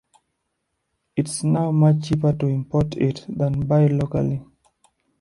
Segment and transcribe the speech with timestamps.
[1.15, 4.41] It’s now much cheaper to import it than buy locally.